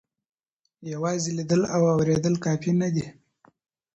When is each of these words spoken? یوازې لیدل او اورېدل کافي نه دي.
یوازې 0.93 1.31
لیدل 1.37 1.61
او 1.75 1.81
اورېدل 1.93 2.35
کافي 2.45 2.71
نه 2.81 2.87
دي. 2.95 3.05